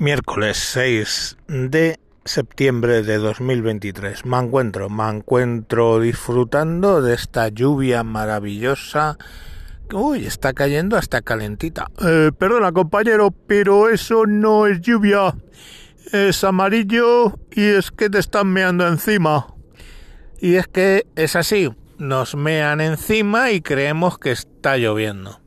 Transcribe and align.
Miércoles 0.00 0.56
6 0.56 1.36
de 1.46 2.00
septiembre 2.24 3.02
de 3.02 3.18
2023. 3.18 4.24
Me 4.24 4.38
encuentro, 4.38 4.88
me 4.88 5.06
encuentro 5.06 6.00
disfrutando 6.00 7.02
de 7.02 7.12
esta 7.12 7.48
lluvia 7.48 8.02
maravillosa. 8.02 9.18
Uy, 9.92 10.24
está 10.24 10.54
cayendo 10.54 10.96
hasta 10.96 11.20
calentita. 11.20 11.90
Eh, 12.02 12.30
perdona, 12.32 12.72
compañero, 12.72 13.30
pero 13.46 13.90
eso 13.90 14.24
no 14.24 14.66
es 14.66 14.80
lluvia. 14.80 15.34
Es 16.12 16.44
amarillo 16.44 17.38
y 17.50 17.64
es 17.64 17.90
que 17.90 18.08
te 18.08 18.20
están 18.20 18.46
meando 18.46 18.88
encima. 18.88 19.48
Y 20.40 20.54
es 20.54 20.66
que 20.66 21.08
es 21.14 21.36
así. 21.36 21.68
Nos 21.98 22.34
mean 22.36 22.80
encima 22.80 23.50
y 23.50 23.60
creemos 23.60 24.18
que 24.18 24.30
está 24.32 24.78
lloviendo. 24.78 25.42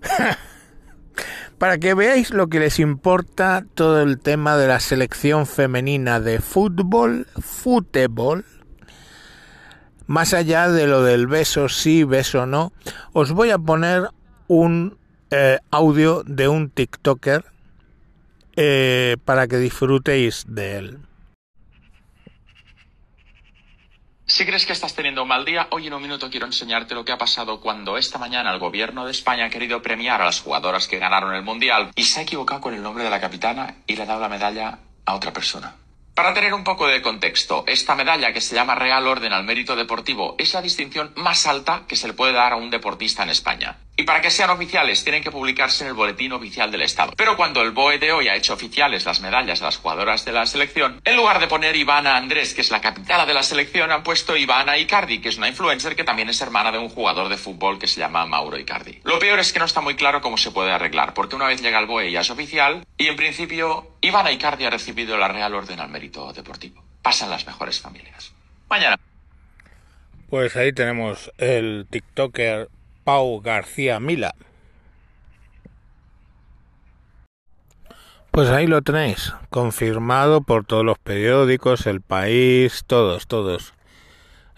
para 1.64 1.78
que 1.78 1.94
veáis 1.94 2.30
lo 2.30 2.48
que 2.48 2.60
les 2.60 2.78
importa 2.78 3.64
todo 3.72 4.02
el 4.02 4.18
tema 4.18 4.58
de 4.58 4.68
la 4.68 4.80
selección 4.80 5.46
femenina 5.46 6.20
de 6.20 6.42
fútbol, 6.42 7.26
fútbol, 7.40 8.44
más 10.06 10.34
allá 10.34 10.68
de 10.68 10.86
lo 10.86 11.02
del 11.02 11.26
beso 11.26 11.70
sí, 11.70 12.04
beso 12.04 12.44
no, 12.44 12.74
os 13.14 13.32
voy 13.32 13.48
a 13.48 13.56
poner 13.56 14.10
un 14.46 14.98
eh, 15.30 15.58
audio 15.70 16.22
de 16.24 16.48
un 16.48 16.68
TikToker 16.68 17.46
eh, 18.56 19.16
para 19.24 19.48
que 19.48 19.56
disfrutéis 19.56 20.44
de 20.46 20.76
él. 20.76 20.98
Si 24.34 24.44
crees 24.44 24.66
que 24.66 24.72
estás 24.72 24.96
teniendo 24.96 25.22
un 25.22 25.28
mal 25.28 25.44
día, 25.44 25.68
hoy 25.70 25.86
en 25.86 25.94
un 25.94 26.02
minuto 26.02 26.28
quiero 26.28 26.46
enseñarte 26.46 26.96
lo 26.96 27.04
que 27.04 27.12
ha 27.12 27.18
pasado 27.18 27.60
cuando 27.60 27.96
esta 27.96 28.18
mañana 28.18 28.52
el 28.52 28.58
gobierno 28.58 29.04
de 29.04 29.12
España 29.12 29.44
ha 29.44 29.48
querido 29.48 29.80
premiar 29.80 30.20
a 30.20 30.24
las 30.24 30.40
jugadoras 30.40 30.88
que 30.88 30.98
ganaron 30.98 31.36
el 31.36 31.44
Mundial 31.44 31.92
y 31.94 32.02
se 32.02 32.18
ha 32.18 32.22
equivocado 32.24 32.60
con 32.60 32.74
el 32.74 32.82
nombre 32.82 33.04
de 33.04 33.10
la 33.10 33.20
capitana 33.20 33.76
y 33.86 33.94
le 33.94 34.02
ha 34.02 34.06
dado 34.06 34.20
la 34.20 34.28
medalla 34.28 34.80
a 35.06 35.14
otra 35.14 35.32
persona. 35.32 35.76
Para 36.16 36.34
tener 36.34 36.52
un 36.52 36.64
poco 36.64 36.88
de 36.88 37.00
contexto, 37.00 37.62
esta 37.68 37.94
medalla 37.94 38.32
que 38.32 38.40
se 38.40 38.56
llama 38.56 38.74
Real 38.74 39.06
Orden 39.06 39.32
al 39.32 39.44
Mérito 39.44 39.76
Deportivo 39.76 40.34
es 40.36 40.52
la 40.52 40.62
distinción 40.62 41.12
más 41.14 41.46
alta 41.46 41.84
que 41.86 41.94
se 41.94 42.08
le 42.08 42.14
puede 42.14 42.32
dar 42.32 42.54
a 42.54 42.56
un 42.56 42.70
deportista 42.70 43.22
en 43.22 43.30
España. 43.30 43.78
Y 43.96 44.02
para 44.02 44.20
que 44.20 44.30
sean 44.30 44.50
oficiales 44.50 45.04
tienen 45.04 45.22
que 45.22 45.30
publicarse 45.30 45.84
en 45.84 45.88
el 45.88 45.94
Boletín 45.94 46.32
Oficial 46.32 46.72
del 46.72 46.82
Estado. 46.82 47.12
Pero 47.16 47.36
cuando 47.36 47.62
el 47.62 47.70
BOE 47.70 47.98
de 47.98 48.10
hoy 48.10 48.26
ha 48.26 48.34
hecho 48.34 48.54
oficiales 48.54 49.04
las 49.04 49.20
medallas 49.20 49.60
de 49.60 49.66
las 49.66 49.76
jugadoras 49.76 50.24
de 50.24 50.32
la 50.32 50.46
selección, 50.46 51.00
en 51.04 51.16
lugar 51.16 51.38
de 51.38 51.46
poner 51.46 51.76
Ivana 51.76 52.16
Andrés, 52.16 52.54
que 52.54 52.62
es 52.62 52.72
la 52.72 52.80
capitana 52.80 53.24
de 53.24 53.34
la 53.34 53.44
selección, 53.44 53.92
han 53.92 54.02
puesto 54.02 54.36
Ivana 54.36 54.78
Icardi, 54.78 55.20
que 55.20 55.28
es 55.28 55.38
una 55.38 55.48
influencer 55.48 55.94
que 55.94 56.02
también 56.02 56.28
es 56.28 56.40
hermana 56.40 56.72
de 56.72 56.78
un 56.78 56.88
jugador 56.88 57.28
de 57.28 57.36
fútbol 57.36 57.78
que 57.78 57.86
se 57.86 58.00
llama 58.00 58.26
Mauro 58.26 58.58
Icardi. 58.58 59.00
Lo 59.04 59.20
peor 59.20 59.38
es 59.38 59.52
que 59.52 59.60
no 59.60 59.64
está 59.64 59.80
muy 59.80 59.94
claro 59.94 60.20
cómo 60.20 60.38
se 60.38 60.50
puede 60.50 60.72
arreglar, 60.72 61.14
porque 61.14 61.36
una 61.36 61.46
vez 61.46 61.62
llega 61.62 61.78
el 61.78 61.86
BOE 61.86 62.10
ya 62.10 62.22
es 62.22 62.30
oficial, 62.30 62.84
y 62.98 63.06
en 63.06 63.14
principio 63.14 63.92
Ivana 64.00 64.32
Icardi 64.32 64.64
ha 64.64 64.70
recibido 64.70 65.16
la 65.18 65.28
Real 65.28 65.54
Orden 65.54 65.78
al 65.78 65.90
Mérito 65.90 66.32
Deportivo. 66.32 66.82
Pasan 67.00 67.30
las 67.30 67.46
mejores 67.46 67.80
familias. 67.80 68.32
Mañana. 68.68 68.98
Pues 70.30 70.56
ahí 70.56 70.72
tenemos 70.72 71.30
el 71.38 71.86
TikToker 71.88 72.68
Pau 73.04 73.40
García 73.40 74.00
Mila. 74.00 74.34
Pues 78.30 78.50
ahí 78.50 78.66
lo 78.66 78.82
tenéis, 78.82 79.32
confirmado 79.48 80.40
por 80.40 80.64
todos 80.64 80.84
los 80.84 80.98
periódicos, 80.98 81.86
el 81.86 82.00
país, 82.00 82.82
todos, 82.86 83.28
todos. 83.28 83.74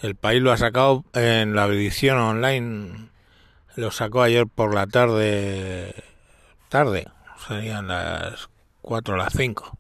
El 0.01 0.15
país 0.15 0.41
lo 0.41 0.51
ha 0.51 0.57
sacado 0.57 1.05
en 1.13 1.55
la 1.55 1.67
edición 1.67 2.17
online, 2.17 3.11
lo 3.75 3.91
sacó 3.91 4.23
ayer 4.23 4.47
por 4.47 4.75
la 4.75 4.87
tarde, 4.87 5.95
tarde, 6.71 7.07
serían 7.47 7.89
las 7.89 8.49
4 8.81 9.15
o 9.15 9.17
las 9.19 9.35
5, 9.35 9.79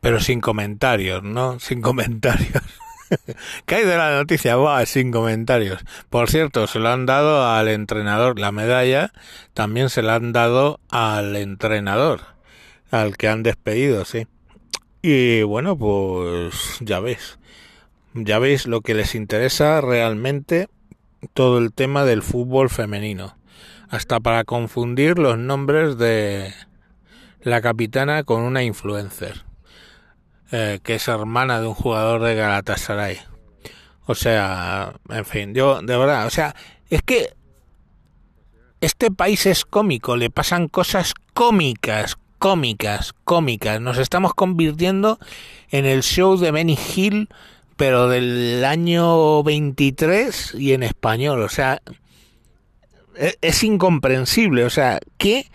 pero 0.00 0.20
sin 0.20 0.40
comentarios, 0.40 1.22
¿no? 1.22 1.60
Sin 1.60 1.82
comentarios. 1.82 2.62
¿Qué 3.66 3.76
hay 3.76 3.84
de 3.84 3.96
la 3.96 4.16
noticia? 4.16 4.56
Va, 4.56 4.84
sin 4.86 5.10
comentarios. 5.10 5.84
Por 6.10 6.30
cierto, 6.30 6.66
se 6.66 6.78
lo 6.78 6.88
han 6.88 7.06
dado 7.06 7.46
al 7.46 7.68
entrenador. 7.68 8.38
La 8.38 8.52
medalla 8.52 9.12
también 9.54 9.90
se 9.90 10.02
la 10.02 10.16
han 10.16 10.32
dado 10.32 10.80
al 10.90 11.36
entrenador, 11.36 12.20
al 12.90 13.16
que 13.16 13.28
han 13.28 13.42
despedido, 13.42 14.04
sí. 14.04 14.26
Y 15.02 15.42
bueno, 15.42 15.76
pues 15.76 16.78
ya 16.80 17.00
veis. 17.00 17.38
Ya 18.14 18.38
veis 18.38 18.66
lo 18.66 18.80
que 18.80 18.94
les 18.94 19.14
interesa 19.14 19.80
realmente 19.80 20.68
todo 21.34 21.58
el 21.58 21.72
tema 21.72 22.04
del 22.04 22.22
fútbol 22.22 22.70
femenino. 22.70 23.36
Hasta 23.90 24.20
para 24.20 24.44
confundir 24.44 25.18
los 25.18 25.38
nombres 25.38 25.96
de 25.98 26.52
la 27.42 27.60
capitana 27.60 28.24
con 28.24 28.42
una 28.42 28.62
influencer. 28.62 29.47
Eh, 30.50 30.80
que 30.82 30.94
es 30.94 31.06
hermana 31.08 31.60
de 31.60 31.66
un 31.66 31.74
jugador 31.74 32.22
de 32.22 32.34
Galatasaray. 32.34 33.18
O 34.06 34.14
sea, 34.14 34.94
en 35.10 35.26
fin, 35.26 35.54
yo 35.54 35.82
de 35.82 35.96
verdad, 35.98 36.26
o 36.26 36.30
sea, 36.30 36.54
es 36.88 37.02
que 37.02 37.34
este 38.80 39.10
país 39.10 39.44
es 39.44 39.66
cómico, 39.66 40.16
le 40.16 40.30
pasan 40.30 40.68
cosas 40.68 41.12
cómicas, 41.34 42.16
cómicas, 42.38 43.12
cómicas. 43.24 43.78
Nos 43.82 43.98
estamos 43.98 44.32
convirtiendo 44.32 45.18
en 45.70 45.84
el 45.84 46.02
show 46.02 46.38
de 46.38 46.50
Benny 46.50 46.78
Hill, 46.96 47.28
pero 47.76 48.08
del 48.08 48.64
año 48.64 49.42
23 49.42 50.54
y 50.54 50.72
en 50.72 50.82
español. 50.82 51.42
O 51.42 51.50
sea, 51.50 51.82
es, 53.16 53.36
es 53.42 53.62
incomprensible. 53.62 54.64
O 54.64 54.70
sea, 54.70 54.98
¿qué 55.18 55.50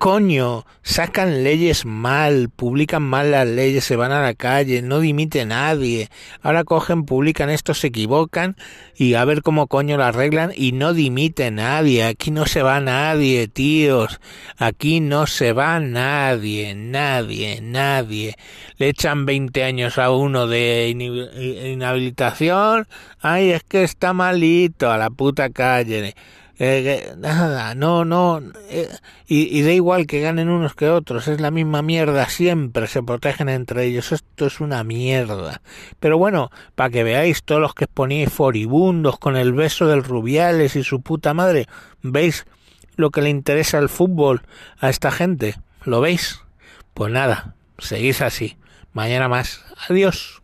coño, 0.00 0.64
sacan 0.82 1.44
leyes 1.44 1.84
mal, 1.84 2.48
publican 2.48 3.02
mal 3.02 3.32
las 3.32 3.46
leyes, 3.46 3.84
se 3.84 3.96
van 3.96 4.12
a 4.12 4.22
la 4.22 4.32
calle, 4.32 4.80
no 4.80 4.98
dimite 5.00 5.44
nadie. 5.44 6.08
Ahora 6.40 6.64
cogen, 6.64 7.04
publican 7.04 7.50
esto, 7.50 7.74
se 7.74 7.88
equivocan 7.88 8.56
y 8.96 9.12
a 9.12 9.26
ver 9.26 9.42
cómo 9.42 9.66
coño 9.66 9.98
lo 9.98 10.04
arreglan 10.04 10.52
y 10.56 10.72
no 10.72 10.94
dimite 10.94 11.50
nadie. 11.50 12.04
Aquí 12.04 12.30
no 12.30 12.46
se 12.46 12.62
va 12.62 12.80
nadie, 12.80 13.46
tíos. 13.46 14.20
Aquí 14.56 15.00
no 15.00 15.26
se 15.26 15.52
va 15.52 15.80
nadie, 15.80 16.74
nadie, 16.74 17.60
nadie. 17.60 18.36
Le 18.78 18.88
echan 18.88 19.26
20 19.26 19.64
años 19.64 19.98
a 19.98 20.12
uno 20.12 20.46
de 20.46 20.88
inhabilitación. 21.74 22.88
Ay, 23.20 23.50
es 23.50 23.64
que 23.64 23.82
está 23.82 24.14
malito, 24.14 24.90
a 24.90 24.96
la 24.96 25.10
puta 25.10 25.50
calle. 25.50 26.14
Eh, 26.62 27.14
nada, 27.16 27.74
no, 27.74 28.04
no, 28.04 28.42
eh, 28.68 28.90
y, 29.26 29.62
da 29.62 29.72
igual 29.72 30.06
que 30.06 30.20
ganen 30.20 30.50
unos 30.50 30.74
que 30.74 30.90
otros, 30.90 31.26
es 31.26 31.40
la 31.40 31.50
misma 31.50 31.80
mierda 31.80 32.28
siempre, 32.28 32.86
se 32.86 33.02
protegen 33.02 33.48
entre 33.48 33.86
ellos, 33.86 34.12
esto 34.12 34.44
es 34.44 34.60
una 34.60 34.84
mierda. 34.84 35.62
Pero 36.00 36.18
bueno, 36.18 36.50
para 36.74 36.90
que 36.90 37.02
veáis 37.02 37.44
todos 37.44 37.62
los 37.62 37.72
que 37.72 37.86
poníais 37.86 38.30
foribundos 38.30 39.18
con 39.18 39.38
el 39.38 39.54
beso 39.54 39.86
del 39.86 40.04
Rubiales 40.04 40.76
y 40.76 40.84
su 40.84 41.00
puta 41.00 41.32
madre, 41.32 41.66
¿veis 42.02 42.44
lo 42.94 43.10
que 43.10 43.22
le 43.22 43.30
interesa 43.30 43.78
el 43.78 43.88
fútbol 43.88 44.42
a 44.80 44.90
esta 44.90 45.10
gente? 45.10 45.54
¿Lo 45.86 46.02
veis? 46.02 46.42
Pues 46.92 47.10
nada, 47.10 47.54
seguís 47.78 48.20
así. 48.20 48.58
Mañana 48.92 49.30
más. 49.30 49.64
Adiós. 49.88 50.39